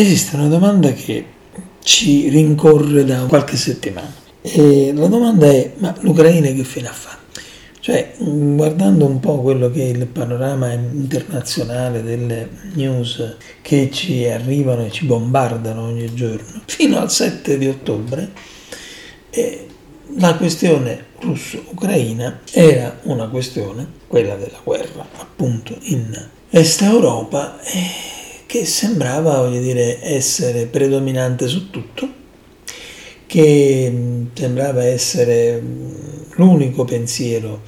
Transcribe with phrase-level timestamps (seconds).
[0.00, 1.24] esiste una domanda che
[1.82, 4.14] ci rincorre da qualche settimana.
[4.40, 7.16] E la domanda è: ma l'Ucraina che fine ha fatto?
[7.80, 14.84] Cioè, guardando un po' quello che è il panorama internazionale delle news che ci arrivano
[14.84, 18.30] e ci bombardano ogni giorno, fino al 7 di ottobre,
[19.30, 19.66] eh,
[20.18, 28.17] la questione russo-ucraina era una questione, quella della guerra appunto in Est Europa, eh,
[28.48, 32.08] che sembrava voglio dire, essere predominante su tutto,
[33.26, 35.90] che mm, sembrava essere mm,
[36.36, 37.60] l'unico pensiero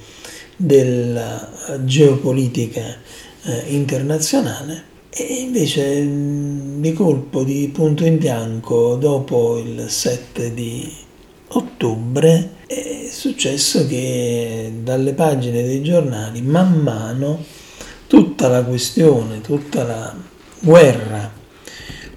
[0.55, 1.51] della
[1.83, 2.97] geopolitica
[3.43, 10.91] eh, internazionale e invece mm, di colpo di punto in bianco dopo il 7 di
[11.49, 17.43] ottobre è successo che dalle pagine dei giornali man mano
[18.07, 20.29] tutta la questione, tutta la
[20.61, 21.31] guerra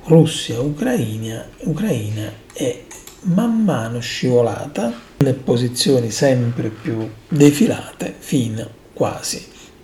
[0.04, 2.82] Russia-Ucraina Ucraina è
[3.22, 9.42] man mano scivolata in posizioni sempre più defilate fino quasi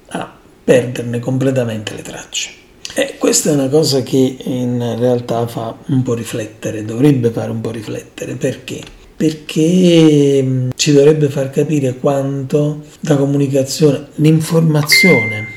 [0.08, 2.50] a perderne completamente le tracce.
[2.94, 7.62] E questa è una cosa che in realtà fa un po' riflettere, dovrebbe fare un
[7.62, 8.82] po' riflettere, perché?
[9.16, 15.49] Perché ci dovrebbe far capire quanto la comunicazione, l'informazione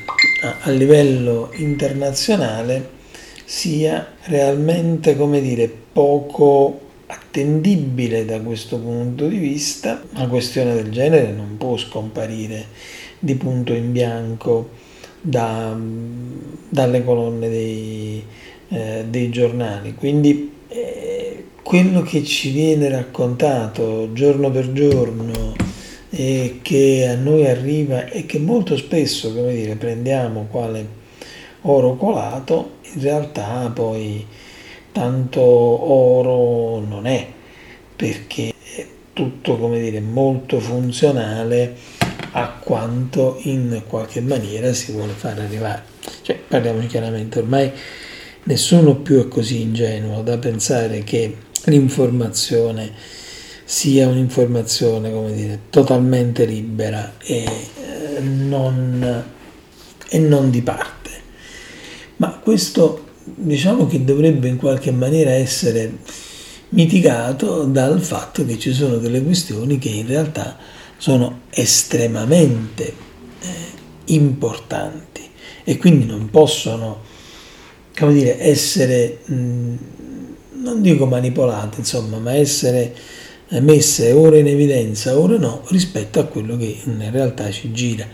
[0.44, 3.02] a, livello internazionale
[3.46, 10.02] sia realmente, come dire, poco attendibile da questo punto di vista.
[10.16, 12.66] Una questione del genere non può scomparire
[13.20, 14.70] di punto in bianco
[15.22, 15.78] da,
[16.70, 18.24] dalle colonne dei,
[18.70, 19.94] eh, dei giornali.
[19.96, 25.63] Quindi eh, quello che ci viene raccontato giorno per giorno
[26.16, 30.88] e che a noi arriva e che molto spesso, come dire, prendiamo quale
[31.62, 34.24] oro colato, in realtà poi
[34.92, 37.26] tanto oro non è,
[37.96, 41.76] perché è tutto, come dire, molto funzionale
[42.34, 45.82] a quanto in qualche maniera si vuole far arrivare.
[46.22, 47.72] Cioè, parliamoci chiaramente, ormai
[48.44, 52.92] nessuno più è così ingenuo da pensare che l'informazione
[53.74, 59.24] sia un'informazione, come dire, totalmente libera e, eh, non,
[60.10, 61.10] e non di parte.
[62.18, 65.98] Ma questo diciamo che dovrebbe in qualche maniera essere
[66.70, 70.56] mitigato dal fatto che ci sono delle questioni che in realtà
[70.98, 72.94] sono estremamente
[73.40, 73.48] eh,
[74.06, 75.28] importanti
[75.64, 77.02] e quindi non possono
[77.98, 79.76] come dire, essere, mh,
[80.62, 82.96] non dico manipolate, insomma, ma essere
[83.60, 88.08] messe ora in evidenza, ora no, rispetto a quello che in realtà ci gira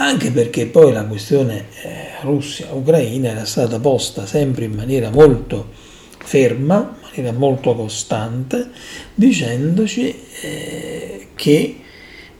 [0.00, 5.70] anche perché poi la questione eh, Russia-Ucraina era stata posta sempre in maniera molto
[6.18, 8.70] ferma, in maniera molto costante,
[9.14, 11.80] dicendoci eh, che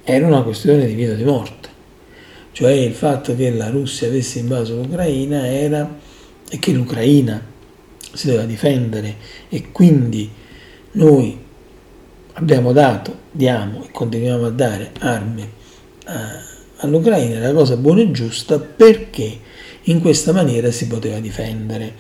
[0.05, 1.69] era una questione di vita o di morte.
[2.53, 5.99] Cioè il fatto che la Russia avesse invaso l'Ucraina era
[6.49, 7.45] e che l'Ucraina
[8.13, 9.17] si doveva difendere
[9.49, 10.31] e quindi
[10.93, 11.47] noi
[12.39, 15.49] abbiamo dato, diamo e continuiamo a dare armi
[16.05, 19.41] a all'Ucraina era cosa buona e giusta perché
[19.85, 21.95] in questa maniera si poteva difendere,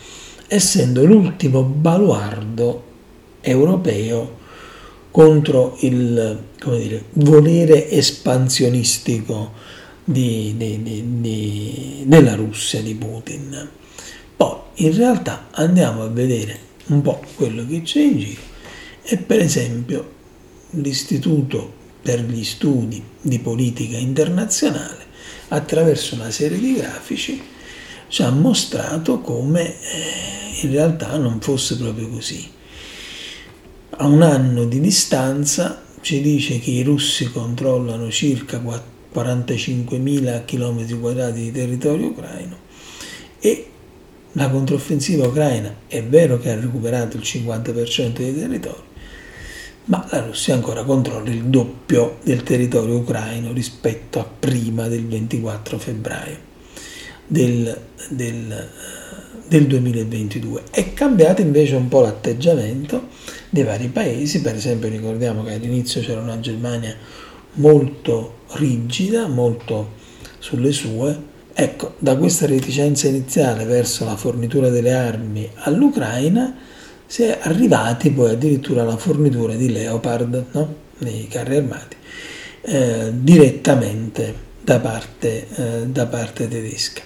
[0.47, 2.84] essendo l'ultimo baluardo
[3.41, 4.37] europeo
[5.10, 9.53] contro il dire, volere espansionistico
[10.04, 10.82] di, di,
[11.21, 13.69] di, della Russia, di Putin.
[14.37, 18.41] Poi in realtà andiamo a vedere un po' quello che c'è in giro
[19.03, 20.16] e per esempio
[20.71, 25.06] l'istituto per gli studi di politica internazionale,
[25.49, 27.43] attraverso una serie di grafici,
[28.09, 32.51] ci ha mostrato come eh, in realtà non fosse proprio così.
[33.91, 41.53] A un anno di distanza ci dice che i russi controllano circa 45.000 km di
[41.53, 42.57] territorio ucraino
[43.41, 43.66] e
[44.33, 48.83] la controffensiva ucraina è vero che ha recuperato il 50% dei territori,
[49.89, 55.79] ma la Russia ancora controlla il doppio del territorio ucraino rispetto a prima del 24
[55.79, 56.37] febbraio
[57.27, 58.69] del, del,
[59.47, 60.65] del 2022.
[60.71, 63.09] È cambiato invece un po' l'atteggiamento
[63.49, 66.95] dei vari paesi, per esempio ricordiamo che all'inizio c'era una Germania
[67.55, 69.93] molto rigida, molto
[70.39, 76.57] sulle sue, Ecco, da questa reticenza iniziale verso la fornitura delle armi all'Ucraina
[77.09, 80.75] si è arrivati poi addirittura alla fornitura di Leopard, no?
[80.99, 81.97] nei carri armati,
[82.60, 87.01] eh, direttamente da parte, eh, da parte tedesca.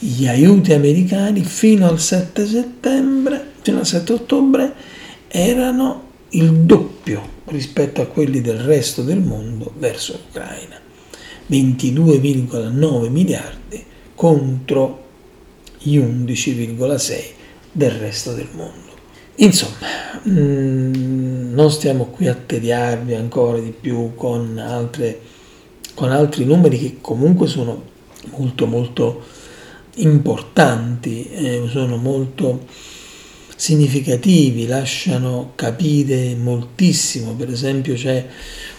[0.00, 4.72] gli aiuti americani fino al 7 settembre, fino al 7 ottobre,
[5.28, 10.80] erano il doppio rispetto a quelli del resto del mondo verso l'Ucraina.
[11.48, 13.84] 22,9 miliardi
[14.16, 15.04] contro
[15.78, 17.22] gli 11,6
[17.70, 18.81] del resto del mondo.
[19.36, 19.76] Insomma,
[20.28, 25.20] mm, non stiamo qui a tediarvi ancora di più con, altre,
[25.94, 27.90] con altri numeri che comunque sono
[28.36, 29.22] molto molto
[29.96, 32.66] importanti, eh, sono molto
[33.56, 37.34] significativi, lasciano capire moltissimo.
[37.34, 38.26] Per esempio c'è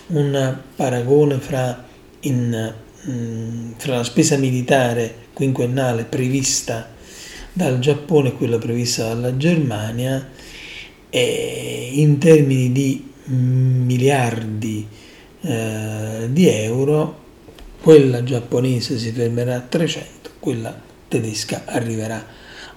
[0.08, 1.84] un paragone fra,
[2.22, 2.74] in,
[3.10, 6.92] mm, fra la spesa militare quinquennale prevista
[7.52, 10.28] dal Giappone e quella prevista dalla Germania
[11.16, 14.88] e in termini di miliardi
[15.42, 17.20] eh, di euro
[17.80, 20.76] quella giapponese si fermerà a 300, quella
[21.08, 22.26] tedesca arriverà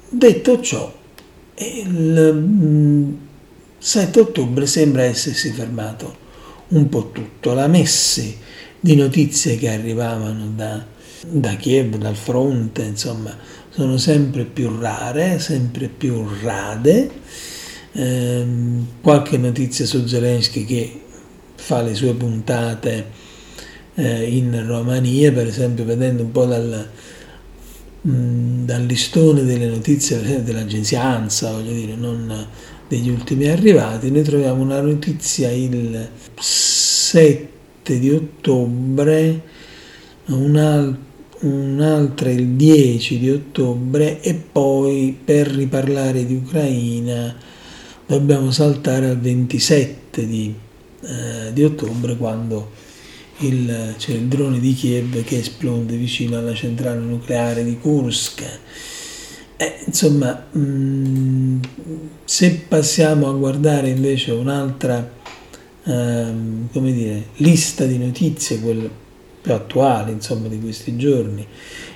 [0.08, 1.02] Detto ciò,
[1.56, 3.16] il
[3.78, 6.22] 7 mm, ottobre sembra essersi fermato
[6.68, 7.52] un po' tutto.
[7.54, 8.36] La messe
[8.80, 10.84] di notizie che arrivavano da,
[11.26, 13.36] da Kiev, dal fronte, insomma,
[13.70, 17.10] sono sempre più rare, sempre più rade.
[17.92, 18.46] Eh,
[19.00, 21.00] qualche notizia su Zelensky che
[21.54, 23.06] fa le sue puntate
[23.94, 26.90] eh, in Romania, per esempio vedendo un po' dal,
[28.04, 32.46] mh, dal listone delle notizie dell'agenzia ANSA, voglio dire, non
[32.86, 36.08] degli ultimi arrivati, noi troviamo una notizia il
[36.38, 39.42] 7 di ottobre,
[40.26, 41.12] un'altra
[41.44, 47.34] un'altra il 10 di ottobre e poi per riparlare di Ucraina
[48.06, 50.54] dobbiamo saltare al 27 di,
[51.02, 52.70] eh, di ottobre quando
[53.46, 58.42] il, c'è il drone di Kiev che esplode vicino alla centrale nucleare di Kursk.
[59.56, 61.60] Eh, insomma, mh, mm,
[62.24, 65.22] se passiamo a guardare invece un'altra
[65.84, 68.90] ehm, come dire, lista di notizie, quelle
[69.40, 71.46] più attuali insomma, di questi giorni,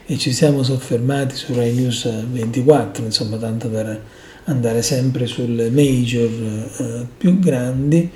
[0.06, 4.02] e ci siamo soffermati su Rai News 24, insomma, tanto per
[4.44, 6.30] andare sempre sulle major
[6.78, 8.10] eh, più grandi,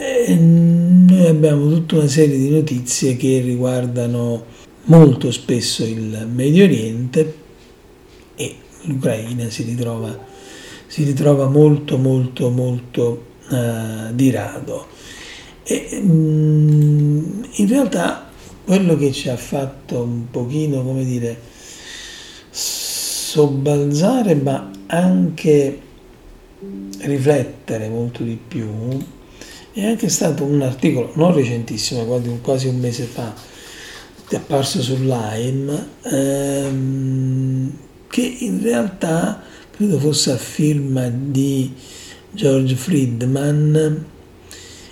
[0.00, 4.44] e noi abbiamo tutta una serie di notizie che riguardano
[4.84, 7.34] molto spesso il Medio Oriente
[8.36, 10.16] e l'Ucraina si ritrova,
[10.86, 14.86] si ritrova molto molto molto uh, di rado.
[15.64, 18.30] E, um, in realtà
[18.64, 21.36] quello che ci ha fatto un pochino, come dire,
[22.50, 25.80] sobbalzare ma anche
[27.00, 28.66] riflettere molto di più
[29.78, 32.04] è anche stato un articolo non recentissimo,
[32.42, 33.32] quasi un mese fa,
[34.28, 37.72] è apparso sull'AIM, ehm,
[38.08, 41.72] che in realtà credo fosse a firma di
[42.32, 44.04] George Friedman,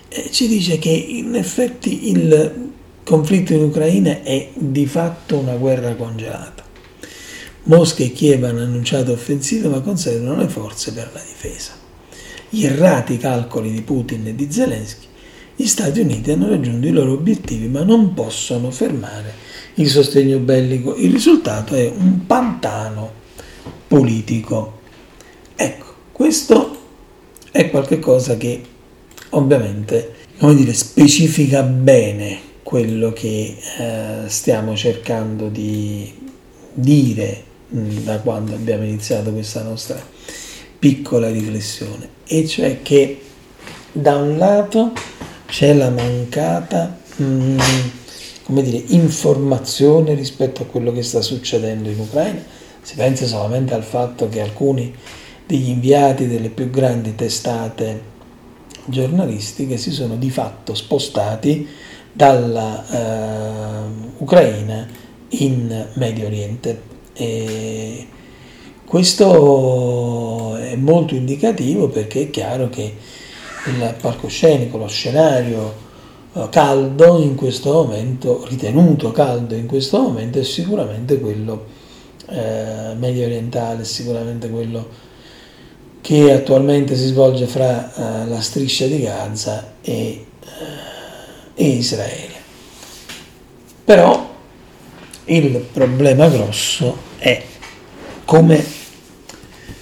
[0.08, 2.70] eh, ci dice che in effetti il
[3.02, 6.64] conflitto in Ucraina è di fatto una guerra congelata.
[7.64, 11.85] Mosca e Kiev hanno annunciato offensive ma conservano le forze per la difesa
[12.48, 15.06] gli errati calcoli di Putin e di Zelensky,
[15.56, 19.32] gli Stati Uniti hanno raggiunto i loro obiettivi ma non possono fermare
[19.74, 20.94] il sostegno bellico.
[20.96, 23.10] Il risultato è un pantano
[23.88, 24.80] politico.
[25.54, 26.76] Ecco, questo
[27.50, 28.62] è qualcosa che
[29.30, 36.12] ovviamente come dire, specifica bene quello che eh, stiamo cercando di
[36.74, 39.98] dire mh, da quando abbiamo iniziato questa nostra
[40.86, 43.20] piccola riflessione, e cioè che
[43.90, 44.92] da un lato
[45.46, 47.58] c'è la mancata mh, mm,
[48.44, 52.40] come dire, informazione rispetto a quello che sta succedendo in Ucraina,
[52.82, 54.94] si pensa solamente al fatto che alcuni
[55.44, 58.14] degli inviati delle più grandi testate
[58.84, 61.66] giornalistiche si sono di fatto spostati
[62.12, 64.86] dalla uh, Ucraina
[65.30, 66.80] in Medio Oriente.
[67.12, 68.06] E
[68.86, 72.94] questo è molto indicativo perché è chiaro che
[73.66, 75.74] il palcoscenico, lo scenario
[76.32, 81.66] eh, caldo in questo momento, ritenuto caldo in questo momento, è sicuramente quello
[82.28, 84.88] eh, medio orientale, sicuramente quello
[86.00, 90.26] che attualmente si svolge fra eh, la striscia di Gaza e, eh,
[91.54, 92.34] e Israele.
[93.84, 94.26] Però
[95.28, 97.42] Il problema grosso è
[98.26, 98.62] come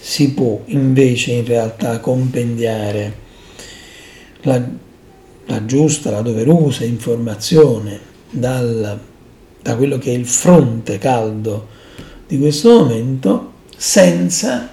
[0.01, 3.23] si può invece in realtà compendiare
[4.43, 4.63] la,
[5.47, 7.99] la giusta, la doverosa informazione
[8.31, 9.01] dal,
[9.63, 11.69] da quello che è il fronte caldo
[12.27, 14.69] di questo momento senza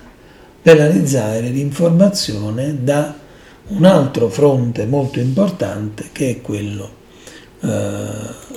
[0.62, 3.18] penalizzare l'informazione da
[3.68, 7.00] un altro fronte molto importante che è quello
[7.62, 8.10] eh,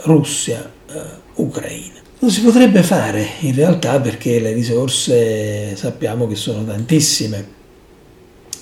[0.02, 2.03] Russia-Ucraina.
[2.24, 7.46] Eh, non si potrebbe fare in realtà perché le risorse sappiamo che sono tantissime,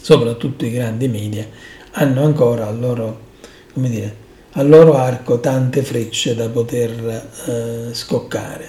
[0.00, 1.46] soprattutto i grandi media
[1.92, 3.20] hanno ancora al loro,
[3.74, 4.16] dire,
[4.52, 8.68] al loro arco tante frecce da poter eh, scoccare,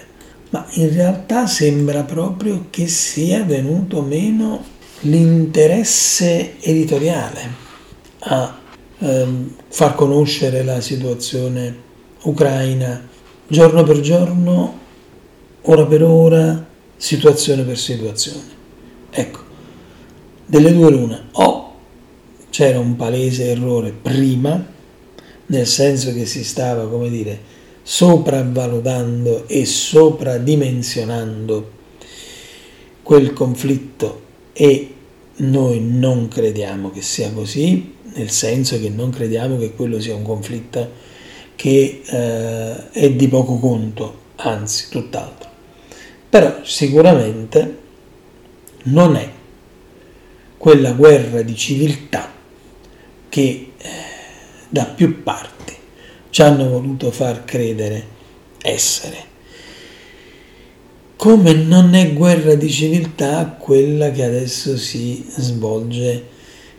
[0.51, 4.63] ma in realtà sembra proprio che sia venuto meno
[5.01, 7.61] l'interesse editoriale
[8.19, 8.59] a
[8.99, 11.75] ehm, far conoscere la situazione
[12.21, 13.09] ucraina
[13.47, 14.81] giorno per giorno
[15.63, 16.65] ora per ora,
[16.97, 18.61] situazione per situazione.
[19.09, 19.39] Ecco,
[20.45, 21.71] delle due l'una, o
[22.49, 24.71] c'era un palese errore prima,
[25.45, 27.51] nel senso che si stava, come dire,
[27.81, 31.71] sopravvalutando e sopradimensionando
[33.03, 34.21] quel conflitto
[34.53, 34.93] e
[35.35, 40.23] noi non crediamo che sia così, nel senso che non crediamo che quello sia un
[40.23, 41.11] conflitto
[41.55, 45.42] che eh, è di poco conto, anzi tutt'altro
[46.33, 47.77] però sicuramente
[48.85, 49.29] non è
[50.57, 52.27] quella guerra di civiltà
[53.29, 53.89] che eh,
[54.67, 55.75] da più parti
[56.31, 58.07] ci hanno voluto far credere
[58.63, 59.17] essere.
[61.17, 66.29] Come non è guerra di civiltà quella che adesso si svolge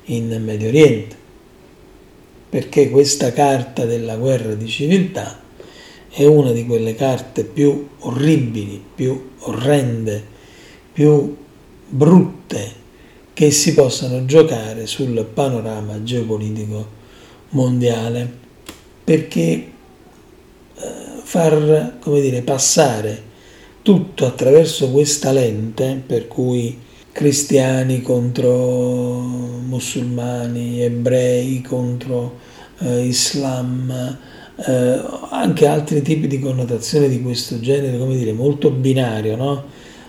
[0.07, 1.17] in Medio Oriente,
[2.51, 5.44] perché questa carta della guerra di civiltà
[6.17, 10.23] è una di quelle carte più orribili, più orrende,
[10.93, 11.37] più
[11.89, 12.83] brutte
[13.33, 16.87] che si possano giocare sul panorama geopolitico
[17.51, 18.31] mondiale,
[19.03, 19.67] perché eh,
[21.21, 23.21] far come dire, passare
[23.83, 26.79] tutto attraverso questa lente, per cui
[27.11, 28.53] cristiani contro
[29.67, 32.39] musulmani, ebrei contro
[32.79, 34.19] eh, islam,
[34.57, 39.65] eh, anche altri tipi di connotazioni di questo genere, come dire, molto binario, no?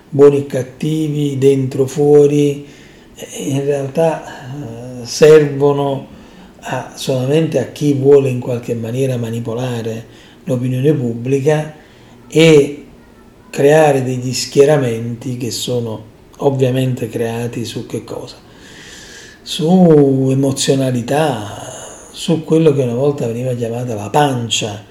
[0.10, 2.66] buoni e cattivi, dentro, fuori,
[3.38, 6.08] in realtà eh, servono
[6.62, 10.06] a, solamente a chi vuole in qualche maniera manipolare
[10.46, 11.76] l'opinione pubblica
[12.28, 12.86] e
[13.50, 18.38] creare degli schieramenti che sono ovviamente creati su che cosa?
[19.42, 21.65] Su emozionalità,
[22.16, 24.86] su quello che una volta veniva chiamata la pancia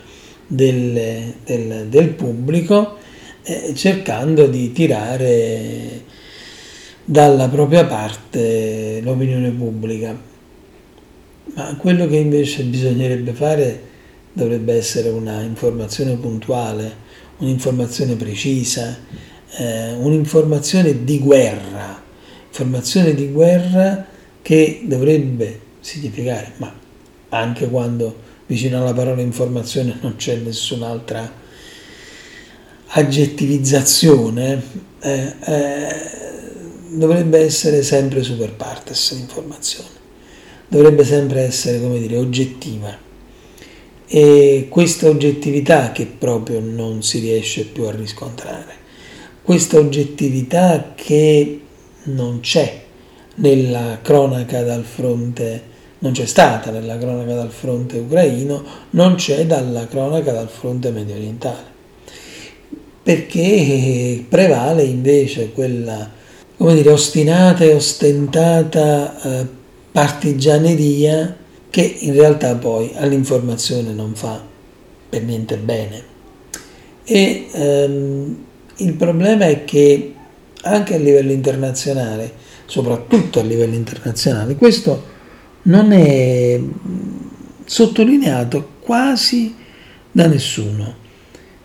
[0.46, 2.98] del, del, del pubblico,
[3.42, 6.02] eh, cercando di tirare
[7.02, 10.14] dalla propria parte l'opinione pubblica.
[11.54, 13.80] Ma quello che invece bisognerebbe fare
[14.30, 16.94] dovrebbe essere una informazione puntuale,
[17.38, 18.98] un'informazione precisa,
[19.56, 22.02] eh, un'informazione di guerra,
[22.48, 24.06] informazione di guerra
[24.42, 26.82] che dovrebbe significare, ma
[27.34, 31.42] anche quando vicino alla parola informazione non c'è nessun'altra
[32.86, 34.62] aggettivizzazione,
[35.00, 35.94] eh, eh,
[36.90, 39.88] dovrebbe essere sempre super partes l'informazione,
[40.68, 42.96] dovrebbe sempre essere, come dire, oggettiva.
[44.06, 48.82] E questa oggettività che proprio non si riesce più a riscontrare,
[49.42, 51.60] questa oggettività che
[52.04, 52.82] non c'è
[53.36, 59.86] nella cronaca dal fronte non c'è stata nella cronaca dal fronte ucraino, non c'è dalla
[59.86, 61.72] cronaca dal fronte medio orientale,
[63.02, 66.10] perché prevale invece quella,
[66.56, 69.46] come dire, ostinata e ostentata eh,
[69.92, 71.36] partigianeria
[71.70, 74.42] che in realtà poi all'informazione non fa
[75.08, 76.12] per niente bene.
[77.04, 78.44] E ehm,
[78.76, 80.14] il problema è che
[80.62, 82.32] anche a livello internazionale,
[82.66, 85.12] soprattutto a livello internazionale, questo
[85.64, 86.60] non è
[87.64, 89.54] sottolineato quasi
[90.10, 91.02] da nessuno.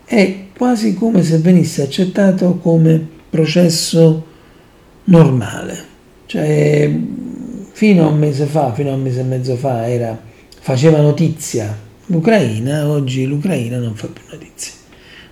[0.06, 4.26] È quasi come se venisse accettato come processo
[5.06, 5.86] normale.
[6.26, 6.92] Cioè,
[7.72, 10.20] fino a un mese fa, fino a un mese e mezzo fa, era,
[10.60, 14.74] faceva notizia l'Ucraina, oggi l'Ucraina non fa più notizia.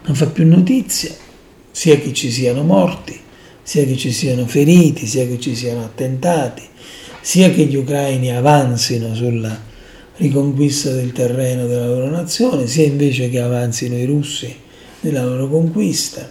[0.06, 1.12] Non fa più notizia,
[1.72, 3.20] sia che ci siano morti,
[3.62, 6.62] sia che ci siano feriti, sia che ci siano attentati,
[7.27, 9.53] sia che gli ucraini avanzino sulla
[10.15, 14.55] riconquista del terreno della loro nazione, sia invece che avanzino i russi
[15.01, 16.25] della loro conquista.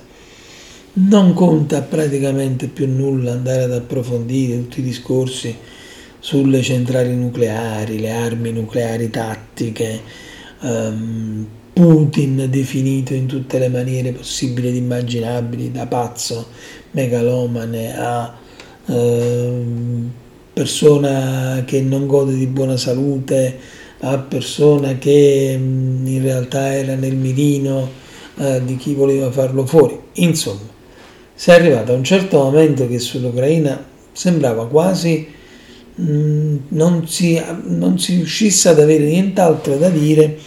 [0.94, 5.54] Non conta praticamente più nulla andare ad approfondire tutti i discorsi
[6.18, 10.00] sulle centrali nucleari, le armi nucleari tattiche,
[10.60, 16.46] um, Putin definito in tutte le maniere possibili ed immaginabili, da pazzo,
[16.92, 18.34] megalomane a
[18.86, 20.24] uh,
[20.56, 23.58] persona che non gode di buona salute,
[24.00, 27.90] a persona che in realtà era nel mirino
[28.36, 30.00] uh, di chi voleva farlo fuori.
[30.14, 30.66] Insomma,
[31.34, 35.28] si è arrivato a un certo momento che sull'Ucraina sembrava quasi
[35.96, 40.38] um, non, si, non si riuscisse ad avere nient'altro da dire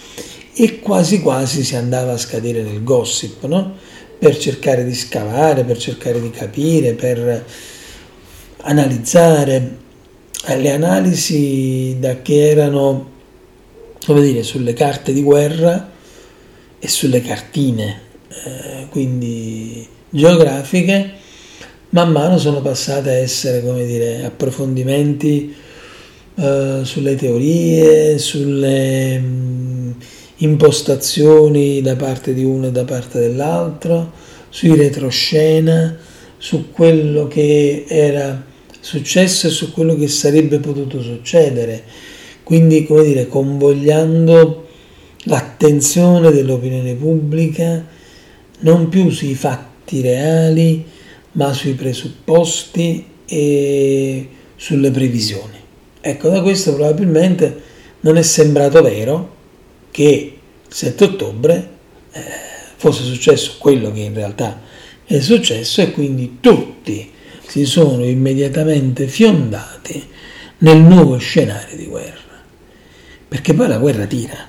[0.55, 3.75] e quasi quasi si andava a scadere nel gossip, no?
[4.17, 7.45] per cercare di scavare, per cercare di capire, per
[8.61, 9.85] analizzare.
[10.45, 13.09] Le analisi da che erano,
[14.05, 15.89] come dire, sulle carte di guerra
[16.79, 21.11] e sulle cartine, eh, quindi geografiche,
[21.89, 25.53] man mano sono passate a essere, come dire, approfondimenti
[26.35, 29.19] eh, sulle teorie, sulle...
[29.19, 29.95] Mh,
[30.41, 34.11] impostazioni da parte di uno e da parte dell'altro,
[34.49, 35.97] sui retroscena,
[36.37, 38.45] su quello che era
[38.79, 41.83] successo e su quello che sarebbe potuto succedere.
[42.43, 44.67] Quindi, come dire, convogliando
[45.23, 47.85] l'attenzione dell'opinione pubblica
[48.61, 50.85] non più sui fatti reali,
[51.33, 55.57] ma sui presupposti e sulle previsioni.
[56.01, 57.61] Ecco, da questo probabilmente
[58.01, 59.35] non è sembrato vero,
[59.91, 60.33] che
[60.67, 61.69] il 7 ottobre
[62.11, 62.21] eh,
[62.75, 64.61] fosse successo quello che in realtà
[65.05, 67.11] è successo e quindi tutti
[67.49, 70.05] si sono immediatamente fiondati
[70.59, 72.37] nel nuovo scenario di guerra.
[73.27, 74.47] Perché poi la guerra tira,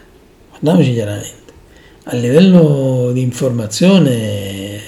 [0.51, 1.53] guardiamoci chiaramente,
[2.05, 4.81] a livello di informazione eh,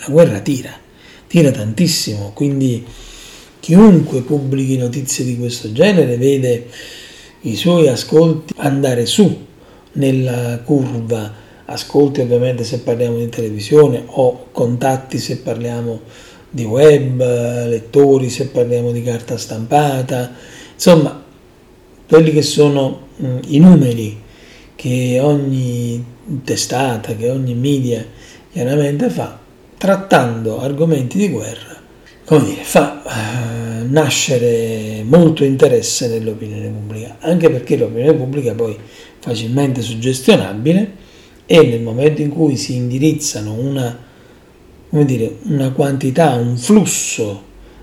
[0.00, 0.78] la guerra tira,
[1.26, 2.84] tira tantissimo, quindi
[3.60, 6.66] chiunque pubblichi notizie di questo genere vede
[7.42, 9.46] i suoi ascolti andare su
[9.92, 16.27] nella curva ascolti ovviamente se parliamo di televisione o contatti se parliamo di
[16.64, 20.32] web, lettori se parliamo di carta stampata,
[20.74, 21.24] insomma
[22.08, 24.22] quelli che sono mh, i numeri
[24.74, 26.04] che ogni
[26.44, 28.04] testata, che ogni media
[28.50, 29.38] chiaramente fa,
[29.76, 31.76] trattando argomenti di guerra,
[32.24, 38.76] come dire, fa uh, nascere molto interesse nell'opinione pubblica, anche perché l'opinione pubblica poi
[39.18, 40.92] facilmente suggestionabile
[41.44, 44.06] e nel momento in cui si indirizzano una,
[44.90, 47.42] dire, una quantità, un flusso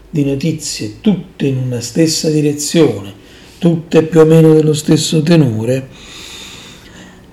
[0.09, 3.13] di notizie tutte in una stessa direzione,
[3.57, 5.87] tutte più o meno dello stesso tenore,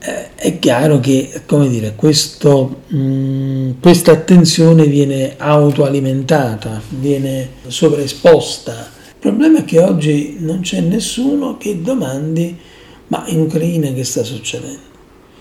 [0.00, 8.90] eh, è chiaro che come dire, questo, mh, questa attenzione viene autoalimentata, viene sovraesposta.
[9.06, 12.58] Il problema è che oggi non c'è nessuno che domandi
[13.12, 14.80] ma in Ucraina che sta succedendo?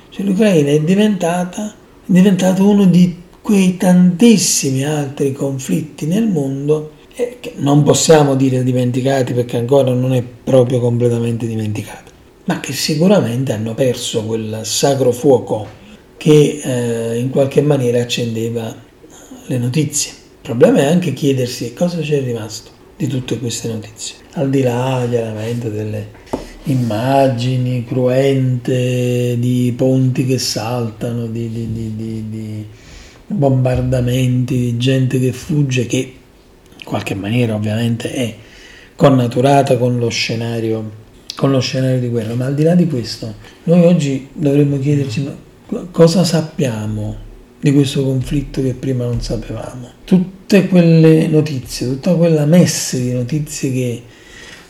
[0.10, 1.74] Cioè, L'Ucraina è diventata, è
[2.06, 9.34] diventato uno di quei tantissimi altri conflitti nel mondo eh, che non possiamo dire dimenticati
[9.34, 12.12] perché ancora non è proprio completamente dimenticato,
[12.46, 15.80] ma che sicuramente hanno perso quel sacro fuoco
[16.18, 18.74] che eh, in qualche maniera accendeva
[19.48, 20.12] le notizie.
[20.12, 25.06] Il problema è anche chiedersi cosa c'è rimasto di tutte queste notizie, al di là
[25.10, 26.20] chiaramente delle
[26.66, 31.96] immagini cruente di ponti che saltano, di, di, di,
[32.30, 32.68] di,
[33.32, 35.98] bombardamenti, di gente che fugge, che
[36.78, 38.36] in qualche maniera ovviamente è
[38.96, 40.92] connaturata con lo scenario,
[41.36, 42.34] con lo scenario di guerra.
[42.36, 45.28] Ma al di là di questo, noi oggi dovremmo chiederci
[45.92, 49.90] cosa sappiamo di questo conflitto che prima non sapevamo.
[50.04, 54.04] Tutte quelle notizie, tutta quella messe di notizie che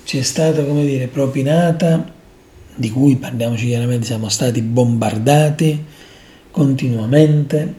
[0.03, 2.19] ci è stata, come dire, propinata,
[2.75, 5.85] di cui parliamoci chiaramente, siamo stati bombardati
[6.51, 7.73] continuamente,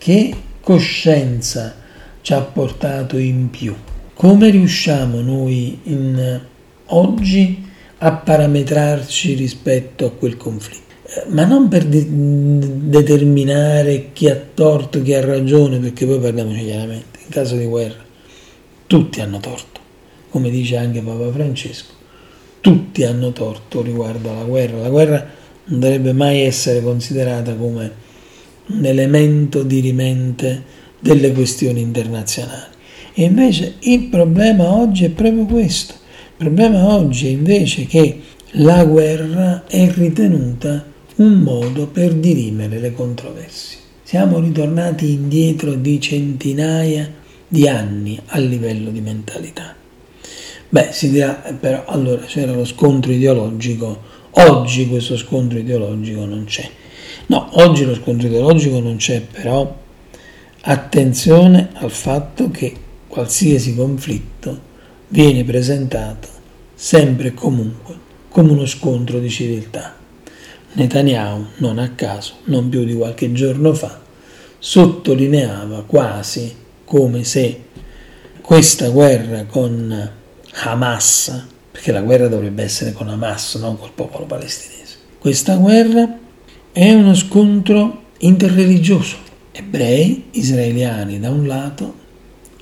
[0.00, 1.74] che coscienza
[2.22, 3.74] ci ha portato in più.
[4.14, 6.40] Come riusciamo noi in,
[6.86, 10.94] oggi a parametrarci rispetto a quel conflitto?
[11.04, 16.64] Eh, ma non per de- determinare chi ha torto, chi ha ragione, perché poi parliamoci
[16.64, 18.08] chiaramente, in caso di guerra
[18.86, 19.80] tutti hanno torto
[20.30, 21.92] come dice anche Papa Francesco,
[22.60, 24.78] tutti hanno torto riguardo alla guerra.
[24.78, 25.26] La guerra
[25.64, 28.08] non dovrebbe mai essere considerata come
[28.72, 30.62] un elemento dirimente
[30.98, 32.78] delle questioni internazionali.
[33.14, 35.94] E invece il problema oggi è proprio questo.
[35.94, 38.20] Il problema oggi è invece che
[38.52, 43.78] la guerra è ritenuta un modo per dirimere le controversie.
[44.02, 47.12] Siamo ritornati indietro di centinaia
[47.46, 49.74] di anni a livello di mentalità.
[50.68, 56.44] Beh, si dirà, eh, però allora c'era lo scontro ideologico, oggi questo scontro ideologico non
[56.44, 56.68] c'è.
[57.30, 59.72] No, oggi lo scontro ideologico non c'è, però
[60.62, 62.74] attenzione al fatto che
[63.06, 64.60] qualsiasi conflitto
[65.06, 66.26] viene presentato
[66.74, 67.94] sempre e comunque
[68.30, 69.94] come uno scontro di civiltà.
[70.72, 74.00] Netanyahu, non a caso, non più di qualche giorno fa,
[74.58, 76.52] sottolineava quasi
[76.84, 77.62] come se
[78.40, 80.10] questa guerra con
[80.64, 86.28] Hamas, perché la guerra dovrebbe essere con Hamas, non col popolo palestinese, questa guerra
[86.72, 89.16] è uno scontro interreligioso,
[89.50, 91.94] ebrei, israeliani da un lato,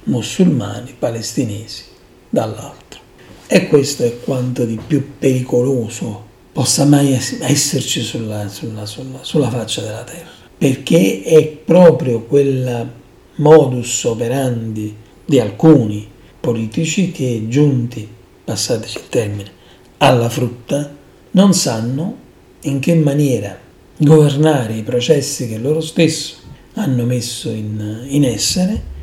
[0.05, 1.85] musulmani, palestinesi
[2.31, 3.01] dall'altro.
[3.47, 9.83] E questo è quanto di più pericoloso possa mai esserci sulla, sulla, sulla, sulla faccia
[9.83, 12.91] della terra, perché è proprio quel
[13.37, 16.09] modus operandi di alcuni
[16.41, 18.09] politici che, giunti,
[18.43, 19.51] passateci il termine,
[19.99, 20.97] alla frutta,
[21.33, 22.17] non sanno
[22.63, 23.67] in che maniera
[23.99, 26.35] governare i processi che loro stessi
[26.75, 28.97] hanno messo in, in essere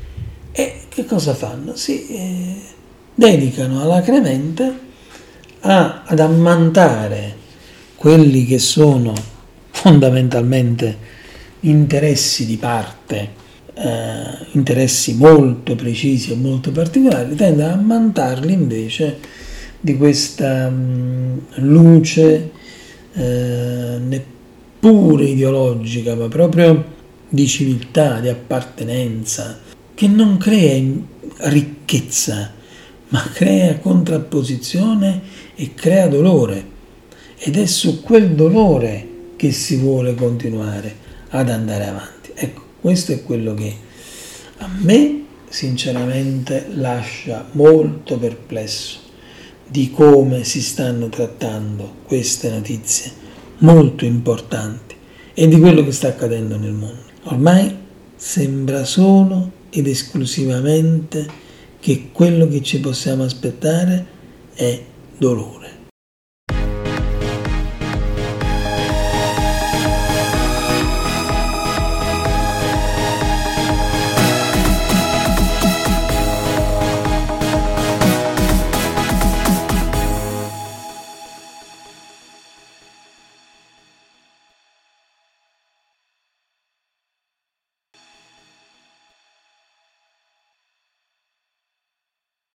[0.52, 1.76] e che cosa fanno?
[1.76, 2.62] Si eh,
[3.14, 4.80] dedicano alacremente
[5.62, 7.36] a, ad ammantare
[7.96, 9.14] quelli che sono
[9.72, 10.98] fondamentalmente
[11.62, 13.44] interessi di parte
[13.76, 19.18] eh, interessi molto precisi e molto particolari, tende a ammantarli invece
[19.80, 22.52] di questa mh, luce
[23.14, 23.98] eh,
[24.82, 26.94] ideologica, ma proprio
[27.28, 29.60] di civiltà, di appartenenza,
[29.94, 30.82] che non crea
[31.50, 32.54] ricchezza,
[33.10, 35.22] ma crea contrapposizione
[35.56, 36.74] e crea dolore.
[37.38, 40.96] Ed è su quel dolore che si vuole continuare
[41.30, 42.32] ad andare avanti.
[42.34, 43.76] Ecco, questo è quello che
[44.58, 49.00] a me sinceramente lascia molto perplesso
[49.68, 53.24] di come si stanno trattando queste notizie
[53.60, 54.96] molto importanti
[55.34, 57.04] e di quello che sta accadendo nel mondo.
[57.24, 57.76] Ormai
[58.16, 61.28] sembra solo ed esclusivamente
[61.80, 64.06] che quello che ci possiamo aspettare
[64.54, 64.82] è
[65.18, 65.75] dolore.